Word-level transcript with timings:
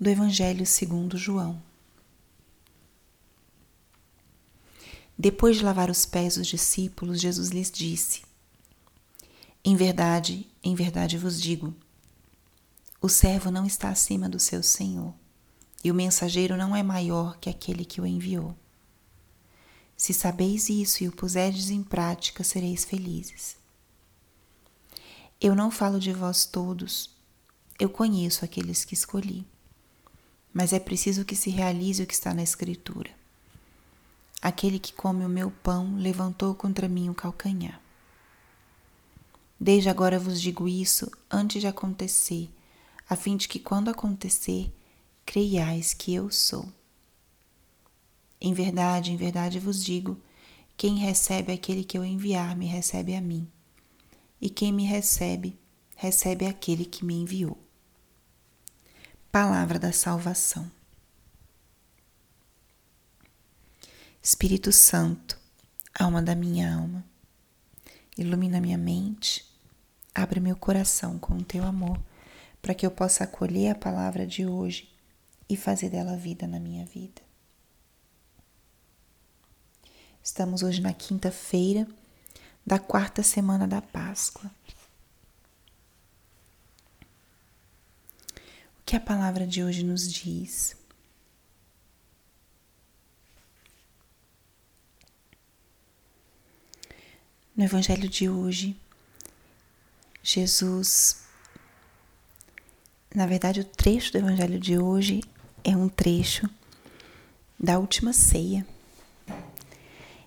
do 0.00 0.08
Evangelho 0.08 0.64
segundo 0.64 1.18
João. 1.18 1.60
Depois 5.18 5.56
de 5.56 5.64
lavar 5.64 5.90
os 5.90 6.06
pés 6.06 6.36
dos 6.36 6.46
discípulos, 6.46 7.20
Jesus 7.20 7.48
lhes 7.48 7.70
disse: 7.70 8.22
Em 9.64 9.74
verdade, 9.74 10.46
em 10.62 10.76
verdade 10.76 11.18
vos 11.18 11.40
digo, 11.40 11.74
o 13.00 13.08
servo 13.08 13.50
não 13.50 13.66
está 13.66 13.88
acima 13.88 14.28
do 14.28 14.38
seu 14.38 14.62
senhor, 14.62 15.12
e 15.82 15.90
o 15.90 15.94
mensageiro 15.94 16.56
não 16.56 16.76
é 16.76 16.82
maior 16.82 17.36
que 17.38 17.50
aquele 17.50 17.84
que 17.84 18.00
o 18.00 18.06
enviou. 18.06 18.56
Se 19.96 20.14
sabeis 20.14 20.68
isso 20.68 21.02
e 21.02 21.08
o 21.08 21.12
puserdes 21.12 21.70
em 21.70 21.82
prática, 21.82 22.44
sereis 22.44 22.84
felizes. 22.84 23.56
Eu 25.40 25.56
não 25.56 25.72
falo 25.72 25.98
de 25.98 26.12
vós 26.12 26.44
todos, 26.44 27.10
eu 27.80 27.90
conheço 27.90 28.44
aqueles 28.44 28.84
que 28.84 28.94
escolhi, 28.94 29.44
mas 30.58 30.72
é 30.72 30.80
preciso 30.80 31.24
que 31.24 31.36
se 31.36 31.50
realize 31.50 32.02
o 32.02 32.06
que 32.06 32.12
está 32.12 32.34
na 32.34 32.42
Escritura. 32.42 33.10
Aquele 34.42 34.80
que 34.80 34.92
come 34.92 35.24
o 35.24 35.28
meu 35.28 35.52
pão 35.52 35.94
levantou 35.94 36.52
contra 36.52 36.88
mim 36.88 37.08
o 37.08 37.14
calcanhar. 37.14 37.80
Desde 39.60 39.88
agora 39.88 40.18
vos 40.18 40.40
digo 40.40 40.66
isso 40.66 41.08
antes 41.30 41.60
de 41.60 41.68
acontecer, 41.68 42.50
a 43.08 43.14
fim 43.14 43.36
de 43.36 43.46
que, 43.46 43.60
quando 43.60 43.88
acontecer, 43.88 44.74
creiais 45.24 45.94
que 45.94 46.12
eu 46.12 46.28
sou. 46.28 46.68
Em 48.40 48.52
verdade, 48.52 49.12
em 49.12 49.16
verdade 49.16 49.60
vos 49.60 49.84
digo: 49.84 50.20
quem 50.76 50.98
recebe 50.98 51.52
aquele 51.52 51.84
que 51.84 51.96
eu 51.96 52.04
enviar, 52.04 52.56
me 52.56 52.66
recebe 52.66 53.14
a 53.14 53.20
mim. 53.20 53.46
E 54.40 54.50
quem 54.50 54.72
me 54.72 54.84
recebe, 54.84 55.56
recebe 55.94 56.46
aquele 56.46 56.84
que 56.84 57.04
me 57.04 57.14
enviou. 57.14 57.67
Palavra 59.30 59.78
da 59.78 59.92
Salvação. 59.92 60.70
Espírito 64.22 64.72
Santo, 64.72 65.38
alma 65.94 66.22
da 66.22 66.34
minha 66.34 66.74
alma, 66.74 67.04
ilumina 68.16 68.58
minha 68.58 68.78
mente, 68.78 69.44
abre 70.14 70.40
meu 70.40 70.56
coração 70.56 71.18
com 71.18 71.34
o 71.34 71.44
teu 71.44 71.62
amor, 71.62 72.00
para 72.62 72.74
que 72.74 72.86
eu 72.86 72.90
possa 72.90 73.24
acolher 73.24 73.72
a 73.72 73.74
palavra 73.74 74.26
de 74.26 74.46
hoje 74.46 74.90
e 75.46 75.58
fazer 75.58 75.90
dela 75.90 76.16
vida 76.16 76.46
na 76.46 76.58
minha 76.58 76.86
vida. 76.86 77.20
Estamos 80.24 80.62
hoje 80.62 80.80
na 80.80 80.94
quinta-feira 80.94 81.86
da 82.66 82.78
quarta 82.78 83.22
semana 83.22 83.68
da 83.68 83.82
Páscoa. 83.82 84.50
Que 88.88 88.96
a 88.96 89.00
palavra 89.00 89.46
de 89.46 89.62
hoje 89.62 89.84
nos 89.84 90.10
diz? 90.10 90.74
No 97.54 97.64
Evangelho 97.64 98.08
de 98.08 98.30
hoje, 98.30 98.74
Jesus, 100.22 101.20
na 103.14 103.26
verdade, 103.26 103.60
o 103.60 103.64
trecho 103.64 104.12
do 104.12 104.18
Evangelho 104.20 104.58
de 104.58 104.78
hoje 104.78 105.20
é 105.62 105.76
um 105.76 105.90
trecho 105.90 106.48
da 107.60 107.78
última 107.78 108.14
ceia. 108.14 108.66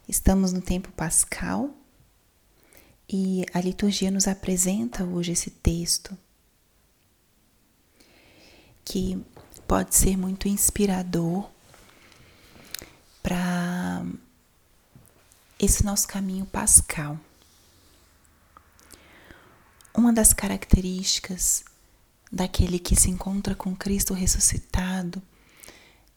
Estamos 0.08 0.54
no 0.54 0.62
tempo 0.62 0.92
pascal 0.92 1.72
e 3.10 3.44
a 3.56 3.60
liturgia 3.60 4.12
nos 4.12 4.28
apresenta 4.28 5.04
hoje 5.04 5.32
esse 5.32 5.50
texto 5.50 6.16
que 8.84 9.24
pode 9.68 9.96
ser 9.96 10.18
muito 10.18 10.48
inspirador 10.48 11.50
para 13.24 14.04
esse 15.60 15.86
nosso 15.86 16.08
caminho 16.08 16.46
pascal. 16.46 17.20
Uma 19.94 20.12
das 20.12 20.34
características 20.34 21.64
daquele 22.32 22.80
que 22.80 22.96
se 22.96 23.10
encontra 23.10 23.54
com 23.54 23.76
Cristo 23.76 24.14
ressuscitado 24.14 25.22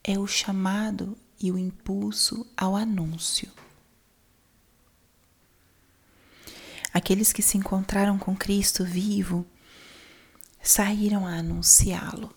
é 0.02 0.18
o 0.18 0.26
chamado 0.26 1.16
e 1.40 1.50
o 1.50 1.58
impulso 1.58 2.46
ao 2.56 2.76
anúncio. 2.76 3.50
Aqueles 6.92 7.32
que 7.32 7.42
se 7.42 7.58
encontraram 7.58 8.16
com 8.16 8.36
Cristo 8.36 8.84
vivo 8.84 9.44
saíram 10.62 11.26
a 11.26 11.34
anunciá-lo. 11.34 12.32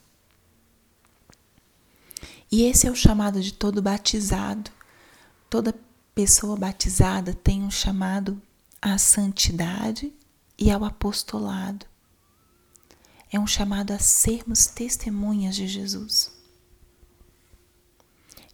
E 2.52 2.64
esse 2.64 2.88
é 2.88 2.92
o 2.92 2.96
chamado 2.96 3.42
de 3.42 3.54
todo 3.54 3.82
batizado, 3.82 4.72
toda 5.50 5.76
pessoa 6.16 6.56
batizada 6.56 7.34
tem 7.34 7.62
um 7.62 7.70
chamado 7.70 8.42
à 8.82 8.98
santidade 8.98 10.14
e 10.58 10.72
ao 10.72 10.84
apostolado. 10.86 11.86
É 13.32 13.38
um 13.40 13.46
chamado 13.46 13.92
a 13.92 14.00
sermos 14.00 14.66
testemunhas 14.66 15.56
de 15.56 15.68
Jesus. 15.68 16.32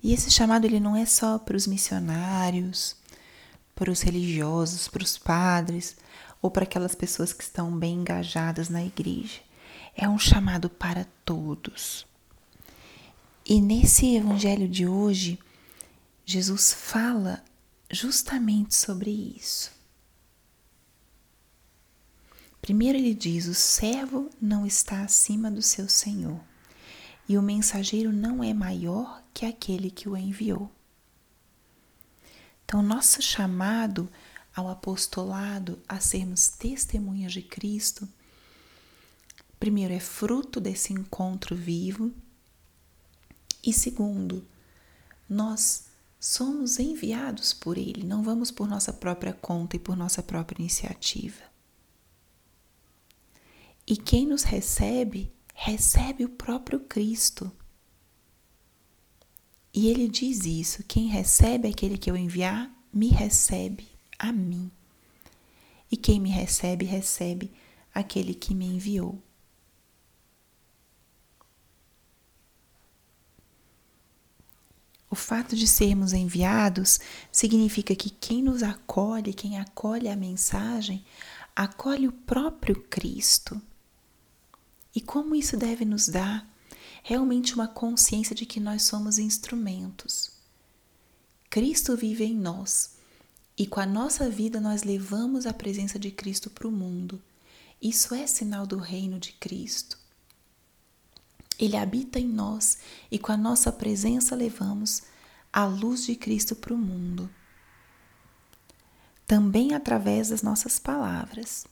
E 0.02 0.12
esse 0.12 0.32
chamado 0.32 0.66
ele 0.66 0.80
não 0.80 0.96
é 0.96 1.06
só 1.06 1.38
para 1.38 1.56
os 1.56 1.68
missionários, 1.68 2.96
para 3.76 3.92
os 3.92 4.02
religiosos, 4.02 4.88
para 4.88 5.04
os 5.04 5.18
padres 5.18 5.96
ou 6.42 6.52
para 6.52 6.64
aquelas 6.64 6.96
pessoas 6.96 7.32
que 7.32 7.44
estão 7.44 7.72
bem 7.72 8.00
engajadas 8.00 8.68
na 8.68 8.84
igreja. 8.84 9.40
É 9.96 10.10
um 10.10 10.20
chamado 10.20 10.70
para 10.70 11.06
todos. 11.24 12.06
E 13.46 13.60
nesse 13.60 14.16
evangelho 14.16 14.70
de 14.70 14.88
hoje, 14.88 15.38
Jesus 16.26 16.72
fala 16.72 17.44
justamente 17.92 18.74
sobre 18.74 19.12
isso. 19.12 19.72
Primeiro 22.62 22.98
ele 22.98 23.14
diz: 23.14 23.48
o 23.48 23.54
servo 23.54 24.30
não 24.42 24.66
está 24.66 25.02
acima 25.04 25.52
do 25.52 25.62
seu 25.62 25.90
senhor, 25.90 26.40
e 27.28 27.38
o 27.38 27.42
mensageiro 27.42 28.14
não 28.14 28.42
é 28.42 28.54
maior 28.54 29.22
que 29.34 29.46
aquele 29.46 29.92
que 29.92 30.08
o 30.08 30.16
enviou. 30.16 30.72
Então, 32.64 32.82
nosso 32.82 33.22
chamado 33.22 34.10
ao 34.56 34.70
apostolado, 34.70 35.82
a 35.88 36.00
sermos 36.00 36.48
testemunhas 36.48 37.34
de 37.34 37.42
Cristo, 37.42 38.08
primeiro 39.60 39.94
é 39.94 40.00
fruto 40.00 40.62
desse 40.62 40.94
encontro 40.94 41.56
vivo, 41.56 42.14
e 43.64 43.72
segundo, 43.72 44.46
nós 45.30 45.86
somos 46.20 46.80
enviados 46.80 47.54
por 47.54 47.78
Ele, 47.78 48.04
não 48.04 48.22
vamos 48.22 48.52
por 48.52 48.68
nossa 48.68 48.92
própria 48.92 49.34
conta 49.34 49.76
e 49.76 49.80
por 49.80 49.96
nossa 49.96 50.22
própria 50.22 50.62
iniciativa. 50.62 51.44
E 53.86 53.98
quem 53.98 54.26
nos 54.26 54.44
recebe, 54.44 55.32
recebe 55.54 56.24
o 56.24 56.30
próprio 56.30 56.80
Cristo. 56.80 57.52
E 59.74 59.88
ele 59.88 60.08
diz 60.08 60.46
isso: 60.46 60.84
quem 60.84 61.08
recebe 61.08 61.68
aquele 61.68 61.98
que 61.98 62.10
eu 62.10 62.16
enviar, 62.16 62.72
me 62.94 63.08
recebe 63.10 63.88
a 64.18 64.32
mim. 64.32 64.72
E 65.92 65.98
quem 65.98 66.20
me 66.20 66.30
recebe, 66.30 66.86
recebe 66.86 67.52
aquele 67.94 68.34
que 68.34 68.56
me 68.56 68.66
enviou. 68.66 69.22
O 75.14 75.16
fato 75.16 75.56
de 75.56 75.68
sermos 75.68 76.12
enviados 76.12 77.00
significa 77.32 77.96
que 77.96 78.10
quem 78.10 78.42
nos 78.42 78.64
acolhe, 78.64 79.32
quem 79.32 79.60
acolhe 79.60 80.10
a 80.10 80.16
mensagem, 80.16 81.06
acolhe 81.56 82.08
o 82.08 82.12
próprio 82.12 82.82
Cristo. 82.90 83.62
E 84.96 85.00
como 85.00 85.36
isso 85.36 85.56
deve 85.56 85.86
nos 85.86 86.10
dar 86.10 86.52
realmente 87.04 87.54
uma 87.54 87.68
consciência 87.68 88.36
de 88.36 88.44
que 88.44 88.60
nós 88.60 88.86
somos 88.86 89.20
instrumentos. 89.20 90.32
Cristo 91.48 91.96
vive 91.96 92.24
em 92.24 92.36
nós 92.36 92.96
e 93.56 93.68
com 93.68 93.80
a 93.80 93.86
nossa 93.86 94.28
vida 94.32 94.60
nós 94.60 94.82
levamos 94.82 95.46
a 95.46 95.54
presença 95.54 96.00
de 96.00 96.10
Cristo 96.10 96.50
para 96.50 96.68
o 96.68 96.72
mundo. 96.72 97.22
Isso 97.80 98.16
é 98.16 98.26
sinal 98.26 98.66
do 98.66 98.78
reino 98.78 99.20
de 99.20 99.32
Cristo. 99.34 99.96
Ele 101.64 101.78
habita 101.78 102.20
em 102.20 102.28
nós 102.28 102.78
e 103.10 103.18
com 103.18 103.32
a 103.32 103.38
nossa 103.38 103.72
presença 103.72 104.36
levamos 104.36 105.04
a 105.52 105.64
luz 105.64 106.06
de 106.06 106.14
Cristo 106.14 106.58
para 106.58 106.74
o 106.74 106.78
mundo. 106.78 107.30
Também 109.26 109.74
através 109.74 110.28
das 110.28 110.42
nossas 110.42 110.78
palavras, 110.78 111.66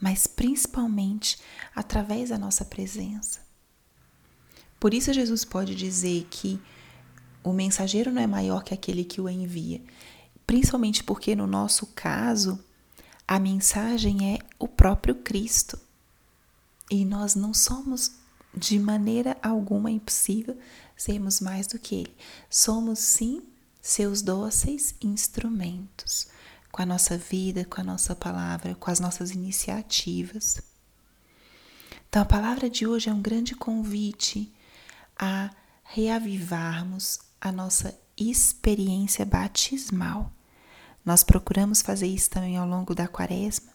mas 0.00 0.28
principalmente 0.28 1.40
através 1.74 2.28
da 2.28 2.38
nossa 2.38 2.64
presença. 2.64 3.40
Por 4.78 4.94
isso, 4.94 5.12
Jesus 5.12 5.44
pode 5.44 5.74
dizer 5.74 6.28
que 6.30 6.62
o 7.42 7.52
mensageiro 7.52 8.12
não 8.12 8.22
é 8.22 8.28
maior 8.28 8.62
que 8.62 8.72
aquele 8.72 9.02
que 9.02 9.20
o 9.20 9.28
envia, 9.28 9.82
principalmente 10.46 11.02
porque, 11.02 11.34
no 11.34 11.48
nosso 11.48 11.84
caso, 11.96 12.64
a 13.26 13.40
mensagem 13.40 14.36
é 14.36 14.38
o 14.56 14.68
próprio 14.68 15.16
Cristo. 15.16 15.80
E 16.88 17.04
nós 17.04 17.34
não 17.34 17.52
somos 17.52 18.21
de 18.54 18.78
maneira 18.78 19.36
alguma 19.42 19.90
é 19.90 19.94
impossível 19.94 20.58
sermos 20.96 21.40
mais 21.40 21.66
do 21.66 21.78
que 21.78 21.94
Ele. 21.96 22.16
Somos, 22.50 22.98
sim, 22.98 23.42
seus 23.80 24.22
dóceis 24.22 24.94
instrumentos, 25.02 26.28
com 26.70 26.82
a 26.82 26.86
nossa 26.86 27.18
vida, 27.18 27.64
com 27.64 27.80
a 27.80 27.84
nossa 27.84 28.14
palavra, 28.14 28.74
com 28.74 28.90
as 28.90 29.00
nossas 29.00 29.30
iniciativas. 29.30 30.60
Então, 32.08 32.22
a 32.22 32.26
palavra 32.26 32.68
de 32.68 32.86
hoje 32.86 33.08
é 33.08 33.12
um 33.12 33.22
grande 33.22 33.54
convite 33.54 34.52
a 35.18 35.50
reavivarmos 35.82 37.18
a 37.40 37.50
nossa 37.50 37.98
experiência 38.16 39.24
batismal. 39.24 40.32
Nós 41.04 41.24
procuramos 41.24 41.82
fazer 41.82 42.06
isso 42.06 42.30
também 42.30 42.56
ao 42.56 42.66
longo 42.66 42.94
da 42.94 43.08
quaresma, 43.08 43.72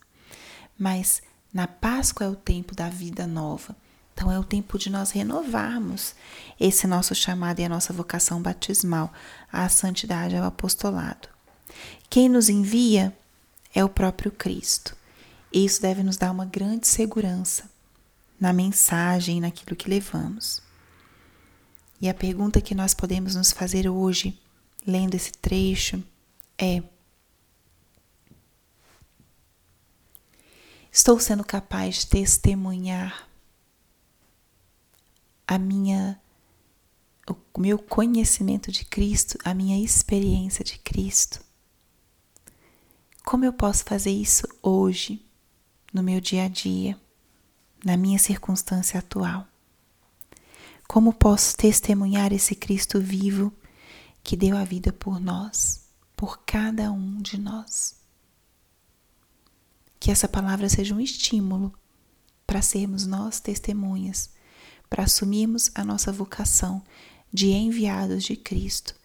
mas 0.78 1.22
na 1.52 1.68
Páscoa 1.68 2.26
é 2.26 2.30
o 2.30 2.36
tempo 2.36 2.76
da 2.76 2.90
vida 2.90 3.28
nova. 3.28 3.76
Então 4.18 4.32
é 4.32 4.40
o 4.40 4.44
tempo 4.44 4.80
de 4.80 4.90
nós 4.90 5.12
renovarmos 5.12 6.16
esse 6.60 6.88
nosso 6.88 7.14
chamado 7.14 7.60
e 7.60 7.64
a 7.64 7.70
nossa 7.70 7.94
vocação 7.94 8.42
batismal 8.42 9.14
à 9.54 9.70
santidade 9.70 10.36
ao 10.36 10.44
apostolado. 10.44 11.30
Quem 12.10 12.28
nos 12.28 12.50
envia 12.50 13.16
é 13.76 13.86
o 13.86 13.90
próprio 13.90 14.32
Cristo. 14.32 14.98
E 15.54 15.64
isso 15.64 15.84
deve 15.84 16.02
nos 16.02 16.18
dar 16.18 16.32
uma 16.32 16.46
grande 16.46 16.88
segurança 16.88 17.70
na 18.40 18.52
mensagem, 18.52 19.40
naquilo 19.40 19.76
que 19.76 19.88
levamos. 19.88 20.64
E 22.02 22.10
a 22.10 22.14
pergunta 22.14 22.60
que 22.60 22.74
nós 22.74 22.96
podemos 22.96 23.36
nos 23.36 23.52
fazer 23.52 23.88
hoje, 23.88 24.42
lendo 24.86 25.14
esse 25.14 25.32
trecho, 25.32 26.04
é: 26.58 26.82
Estou 30.92 31.20
sendo 31.20 31.44
capaz 31.44 31.98
de 31.98 32.08
testemunhar 32.08 33.27
a 35.48 35.58
minha 35.58 36.20
o 37.54 37.60
meu 37.60 37.80
conhecimento 37.80 38.72
de 38.72 38.86
Cristo, 38.86 39.38
a 39.44 39.54
minha 39.54 39.84
experiência 39.84 40.64
de 40.64 40.78
Cristo? 40.78 41.44
Como 43.26 43.44
eu 43.44 43.52
posso 43.52 43.84
fazer 43.84 44.12
isso 44.12 44.48
hoje, 44.62 45.26
no 45.92 46.02
meu 46.02 46.22
dia 46.22 46.46
a 46.46 46.48
dia, 46.48 46.98
na 47.84 47.98
minha 47.98 48.18
circunstância 48.20 49.00
atual? 49.00 49.46
Como 50.88 51.12
posso 51.12 51.58
testemunhar 51.58 52.32
esse 52.32 52.56
Cristo 52.56 53.02
vivo 53.02 53.52
que 54.24 54.38
deu 54.38 54.56
a 54.56 54.64
vida 54.64 54.94
por 54.94 55.20
nós, 55.20 55.86
por 56.16 56.40
cada 56.46 56.92
um 56.92 57.22
de 57.22 57.38
nós? 57.38 57.98
Que 60.00 60.12
essa 60.12 60.30
palavra 60.30 60.70
seja 60.70 60.96
um 60.96 61.02
estímulo 61.02 61.74
para 62.46 62.62
sermos 62.62 63.06
nós 63.06 63.42
testemunhas, 63.42 64.30
para 64.90 65.04
assumirmos 65.04 65.72
a 65.76 65.84
nossa 65.84 66.12
vocação 66.12 66.82
de 67.32 67.52
enviados 67.52 68.24
de 68.24 68.36
Cristo, 68.36 68.96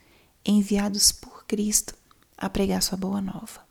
enviados 0.44 1.12
por 1.12 1.44
Cristo 1.46 1.94
a 2.36 2.48
pregar 2.48 2.82
Sua 2.82 2.96
boa 2.96 3.20
nova. 3.20 3.66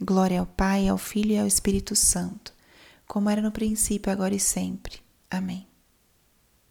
Glória 0.00 0.40
ao 0.40 0.46
Pai, 0.46 0.88
ao 0.88 0.98
Filho 0.98 1.32
e 1.32 1.38
ao 1.38 1.46
Espírito 1.46 1.94
Santo, 1.94 2.52
como 3.06 3.30
era 3.30 3.40
no 3.40 3.52
princípio, 3.52 4.10
agora 4.10 4.34
e 4.34 4.40
sempre. 4.40 5.00
Amém. 5.30 5.66